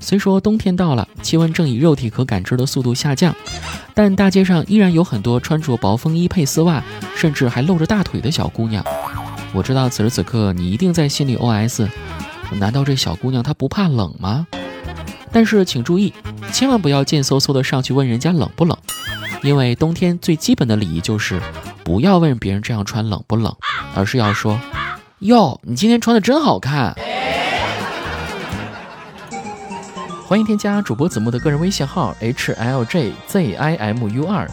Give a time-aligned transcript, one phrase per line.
[0.00, 3.34] 虽说冬天到了，气温正以肉体可感知的速度下降，
[3.94, 6.82] 但大街上依然有很多穿着薄风衣配丝袜，
[7.14, 8.84] 甚至还露着大腿的小姑娘。
[9.52, 11.86] 我知道此时此刻你一定在心里 OS：
[12.58, 14.46] 难道这小姑娘她不怕冷吗？
[15.30, 16.12] 但是请注意，
[16.52, 18.76] 千万不要贱嗖嗖的上去问人家冷不冷，
[19.42, 21.40] 因为冬天最基本的礼仪就是
[21.84, 23.54] 不要问别人这样穿冷不冷，
[23.94, 24.58] 而是要说：
[25.20, 26.96] 哟，你今天穿的真好看。
[30.32, 34.48] 欢迎添加主播子木的个人微信号 h l j z i m u 二，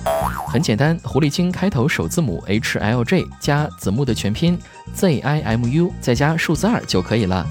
[0.46, 4.60] 很简单，狐狸精开头首字母 h l j 加子木的全拼
[4.94, 7.48] z i m u 再加数字二就可以了。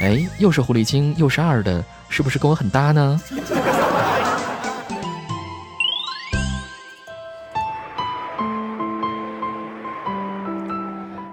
[0.00, 3.20] 哎，又是狐狸精又是二的，是不是跟我很搭呢？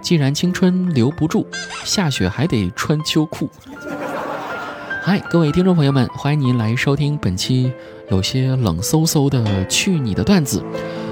[0.02, 1.48] 既然青春留不住，
[1.86, 3.50] 下雪还得穿秋裤。
[5.08, 7.72] 嗨，各位听众朋友们，欢迎您来收听本期
[8.10, 10.66] 有些冷飕飕的去你的段子。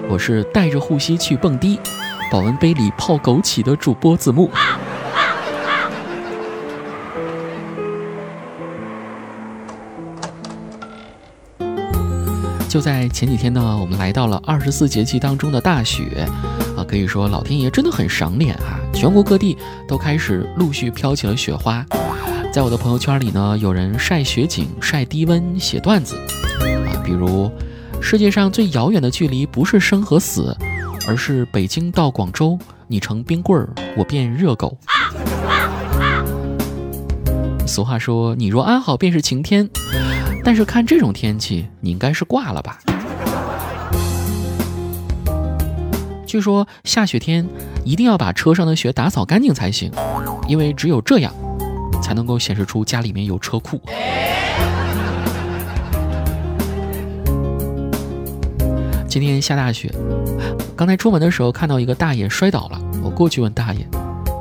[0.10, 1.80] 我是带着护膝去蹦迪，
[2.32, 4.50] 保温杯里泡枸杞的主播子木。
[12.68, 16.28] 就在前几天呢，我们来到了二十四节气当中的大雪
[16.76, 19.56] 啊，可以说老天爷真的很赏脸啊，全国各地
[19.88, 21.86] 都开始陆续飘起了雪花。
[22.54, 26.16] 在我的朋友圈里呢，有人晒雪景、晒低温、写段子，
[26.62, 27.52] 啊，比如
[28.00, 30.56] 世界上最遥远的距离不是生和死，
[31.08, 34.78] 而是北京到广州，你成冰棍儿，我变热狗。
[37.66, 39.68] 俗话说，你若安好便是晴天，
[40.44, 42.78] 但是看这种天气，你应该是挂了吧？
[46.28, 47.50] 据说下雪天
[47.84, 49.92] 一定要把车上的雪打扫干净才行，
[50.48, 51.34] 因为只有这样。
[52.04, 53.82] 才能够显示出家里面有车库。
[59.08, 59.94] 今天下大雪，
[60.76, 63.88] 刚才出门的时候看到一个大爷摔倒了，我过去问大爷：“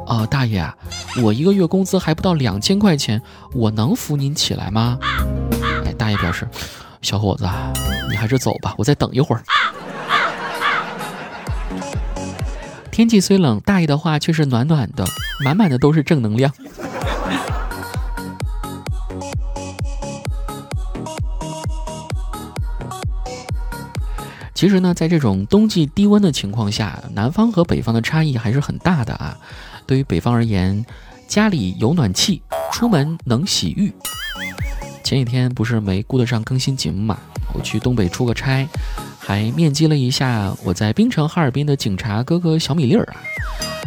[0.08, 0.74] 啊，大爷啊，
[1.22, 3.20] 我一个月工资还不到两千块钱，
[3.54, 4.98] 我能扶您起来吗？”
[5.84, 6.48] 哎，大爷表示
[7.02, 7.46] ：“小伙子，
[8.10, 9.42] 你还是走吧，我再等一会儿。”
[12.90, 15.04] 天气虽冷，大爷的话却是暖暖的，
[15.44, 16.50] 满满的都是正能量。
[24.62, 29.36] 其实呢，在这种冬季低温的情况下，南方和北方的差异还是很大的啊。
[29.88, 30.86] 对于北方而言，
[31.26, 32.40] 家里有暖气，
[32.70, 33.92] 出门能洗浴。
[35.02, 37.18] 前几天不是没顾得上更新节目嘛，
[37.52, 38.64] 我去东北出个差，
[39.18, 43.18] 还面基了一下我在冰城哈尔滨的警察哥哥小米粒儿啊。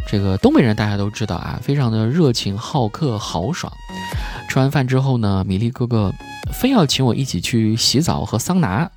[0.06, 3.72] 这个东北人大家都知道啊，非常的热情好客豪爽。
[4.50, 6.14] 吃完饭之后呢，米粒哥哥
[6.52, 8.92] 非要请我一起去洗澡和桑拿。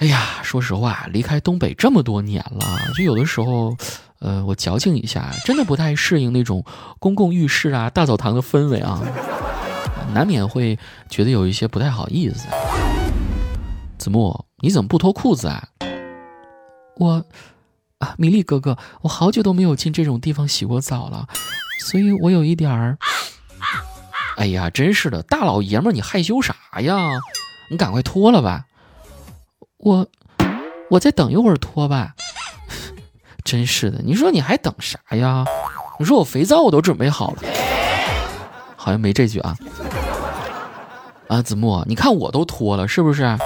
[0.00, 2.66] 哎呀，说实话，离开东北这么多年了，
[2.96, 3.76] 就有的时候，
[4.20, 6.64] 呃，我矫情一下，真的不太适应那种
[6.98, 8.98] 公共浴室啊、大澡堂的氛围啊，
[10.14, 10.78] 难免会
[11.10, 12.48] 觉得有一些不太好意思。
[13.98, 15.68] 子木，你怎么不脱裤子啊？
[16.96, 17.22] 我，
[17.98, 21.28] 啊，米粒哥哥，我好久都没有进这种地方洗过澡了，
[21.90, 22.96] 所以我有一点儿……
[24.38, 26.96] 哎呀，真是的，大老爷们儿，你害羞啥呀？
[27.70, 28.64] 你赶快脱了吧。
[29.80, 30.06] 我，
[30.90, 32.14] 我再等一会儿脱吧。
[33.44, 35.44] 真是的，你说你还等啥呀？
[35.98, 37.42] 你说我肥皂我都准备好了，
[38.76, 39.56] 好像没这句啊。
[41.28, 43.38] 啊，子木，你看我都脱了，是不是？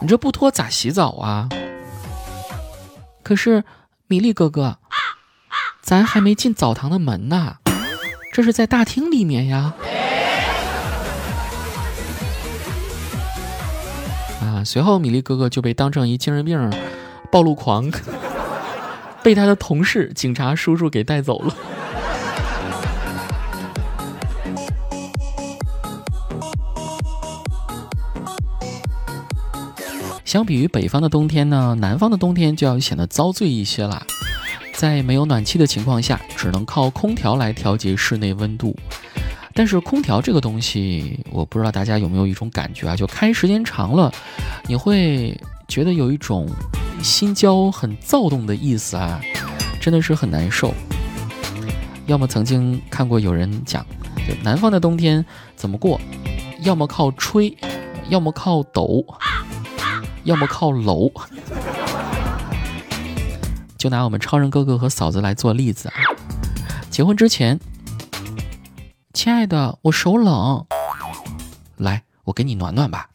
[0.00, 1.48] 你这不脱咋洗澡啊？
[3.22, 3.64] 可是，
[4.06, 4.78] 米粒哥哥，
[5.82, 7.56] 咱还没进澡堂的门呢，
[8.32, 9.74] 这是在大厅里面呀。
[14.42, 14.62] 啊！
[14.64, 16.70] 随后，米粒哥哥就被当成一精神病
[17.30, 17.90] 暴露狂，
[19.22, 21.54] 被他的同事警察叔叔给带走了。
[30.24, 34.02] 相比于北方的冬天呢，南方的冬天就要显得遭罪一些啦。
[34.74, 38.74] 在没有暖气的情况下，只能靠空调来调节室内温度。
[39.54, 44.10] 但是空调这个东西，我不知道大家有没有一种感觉啊，就开时间长了，
[44.66, 45.38] 你会
[45.68, 46.48] 觉得有一种
[47.02, 49.20] 心焦很躁动的意思啊，
[49.80, 50.72] 真的是很难受。
[52.06, 53.86] 要么曾经看过有人讲，
[54.26, 55.24] 就南方的冬天
[55.54, 56.00] 怎么过，
[56.60, 57.56] 要么靠吹，
[58.08, 59.04] 要么靠抖，
[60.24, 61.12] 要么靠搂。
[63.76, 65.94] 就拿我们超人哥哥和嫂子来做例子啊，
[66.88, 67.60] 结婚之前。
[69.22, 70.66] 亲爱的，我手冷。
[71.76, 73.08] 来，我给你暖暖吧。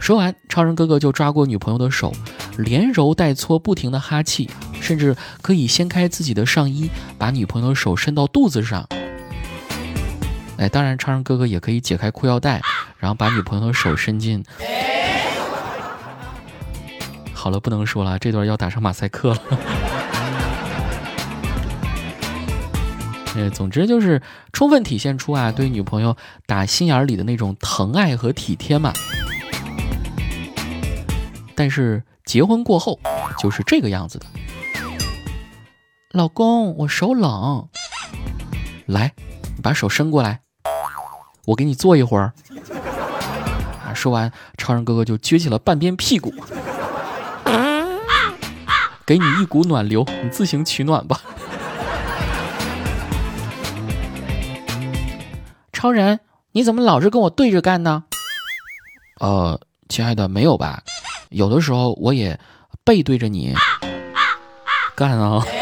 [0.00, 2.12] 说完，超人哥哥就抓过女朋友的手，
[2.58, 4.50] 连揉带搓，不停的哈气，
[4.80, 8.88] 甚至可以掀开自己的上衣，把女朋友的手伸到肚子上。
[10.56, 12.60] 哎，当然，超人哥哥也可以解开裤腰带，
[12.98, 14.44] 然后把女朋友的手伸进。
[17.32, 19.38] 好了，不能说了，这段要打上马赛克了。
[23.36, 24.22] 呃，总之就是
[24.52, 26.16] 充分体现出啊，对女朋友
[26.46, 28.92] 打心眼儿里的那种疼爱和体贴嘛。
[31.56, 32.98] 但是结婚过后
[33.38, 34.26] 就是这个样子的。
[36.12, 37.68] 老公，我手冷，
[38.86, 39.12] 来，
[39.62, 40.40] 把手伸过来，
[41.46, 42.32] 我给你坐一会儿。
[43.84, 46.32] 啊，说完，超人哥哥就撅起了半边屁股，
[49.04, 51.20] 给你一股暖流，你自行取暖吧。
[55.84, 56.20] 超人，
[56.52, 58.04] 你怎么老是跟我对着干呢？
[59.20, 60.82] 呃，亲爱的，没有吧？
[61.28, 62.40] 有的时候我也
[62.84, 63.54] 背对着你
[64.96, 65.44] 干啊。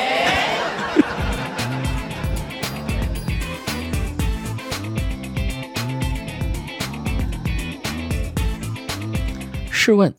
[9.72, 10.14] 试问，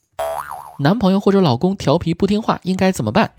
[0.80, 3.32] 男朋友或者老公调皮不听话应该怎么办？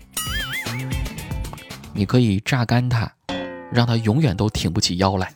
[1.93, 3.13] 你可以榨干他，
[3.71, 5.31] 让他永远都挺不起腰来。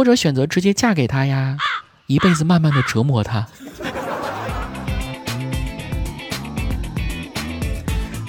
[0.00, 1.58] 或者选择直接嫁给他呀，
[2.06, 3.46] 一辈子慢慢的折磨他。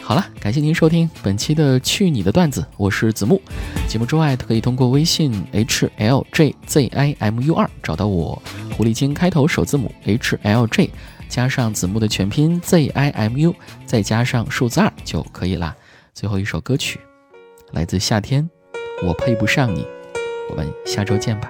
[0.02, 3.42] 好了，感谢您收听本期的去你的段子，我是子木。
[3.88, 8.44] 节目之外可以通过微信 h l j z i m u 二找到我，
[8.76, 10.90] 狐狸精开头首字母 h l j
[11.30, 15.74] 加上子木的全拼 z i m u 再加上数字二就可以啦。
[16.14, 17.00] 最后一首歌曲
[17.72, 18.50] 来自夏天，
[19.08, 19.88] 我配不上你。
[20.50, 21.50] 我们下周见吧。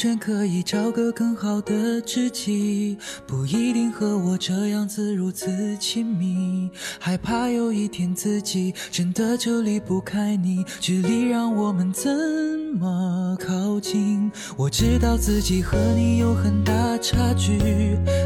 [0.00, 6.70] 全可以找个更好的知己，不一定和我这样子如此亲密。
[6.98, 14.30] 害怕有一天自己真的就离不开你，距离让我们怎么靠近？
[14.56, 17.58] 我知道自己和你有很大差距，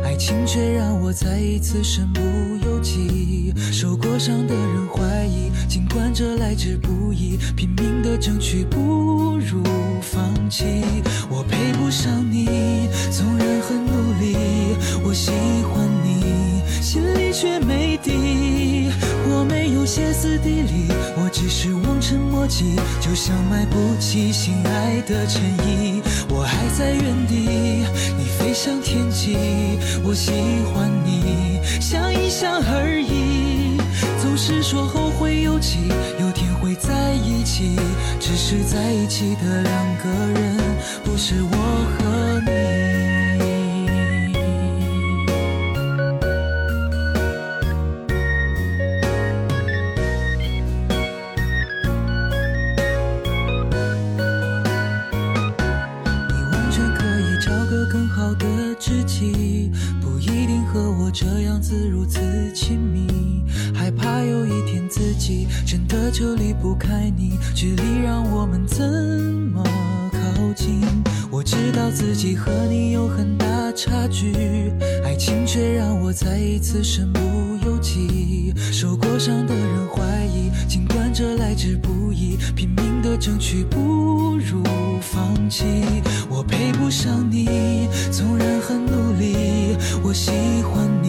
[0.05, 2.21] 爱情却让我再一次身不
[2.67, 3.53] 由己。
[3.73, 9.63] 受过伤的人怀疑，尽管这来之不易，拼命的争取不如
[10.01, 10.65] 放弃。
[11.31, 14.37] 我配不上你，纵然很努力，
[15.05, 15.31] 我喜
[15.73, 18.44] 欢你，心里却没底。
[19.87, 26.01] 歇斯底里，我只是望尘莫及，就像买不起心爱的衬衣。
[26.29, 27.85] 我还在原地，
[28.17, 29.37] 你飞向天际，
[30.03, 30.33] 我喜
[30.73, 33.79] 欢你，想一想而已。
[34.21, 35.79] 总是说后会有期，
[36.19, 37.77] 有天会在一起，
[38.19, 40.09] 只是在一起的两个
[40.41, 40.57] 人，
[41.05, 41.54] 不是我
[61.15, 62.21] 这样子如此
[62.53, 63.07] 亲密。
[63.73, 68.85] 害怕有一天自己真的就离不开你，距离让我们怎
[69.53, 69.63] 么
[70.11, 70.81] 靠近？
[71.31, 73.47] 我知道自己和你有很大
[73.77, 74.33] 差距，
[75.05, 77.21] 爱情却让我再一次身不
[77.65, 78.53] 由己。
[78.73, 84.65] 受过伤的人怀疑，尽管这来之不易，拼命的争取不如
[85.01, 85.65] 放弃。
[86.29, 90.31] 我配不上你，纵然很努力，我喜
[90.63, 91.04] 欢你，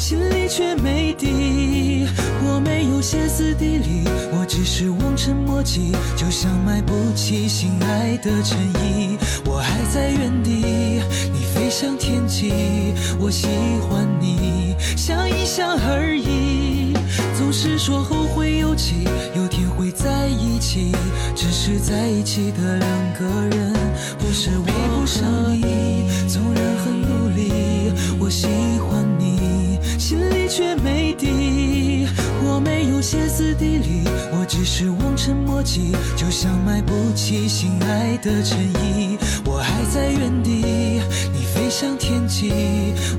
[0.00, 2.06] 心里却没底。
[2.42, 9.18] 我没有歇斯底里，我只是望尘莫及，就像买不起心爱的衬衣。
[9.44, 13.46] 我还在原地，你飞向天际，我喜
[13.82, 16.94] 欢你，想一想而已。
[17.36, 19.04] 总是说后会有期，
[19.36, 20.92] 有天会在一起，
[21.36, 22.88] 只是在一起的两
[23.18, 23.74] 个人，
[24.18, 26.99] 不是我不上你，纵然很
[33.60, 39.18] 地里，我只是望尘莫及，就像买不起心爱的衬衣。
[39.44, 42.50] 我还在原地，你飞向天际，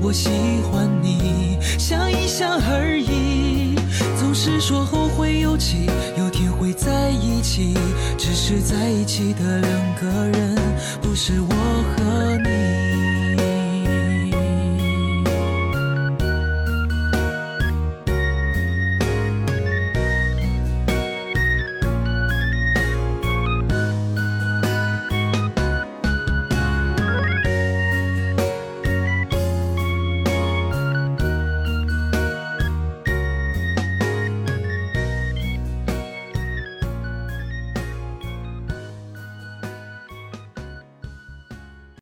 [0.02, 0.28] 我喜
[0.64, 3.76] 欢你，想一想而已。
[4.18, 5.86] 总是说后会有期，
[6.18, 7.74] 有天会在一起，
[8.18, 10.56] 只是在一起的两个人，
[11.00, 11.54] 不是我
[11.96, 12.51] 和你。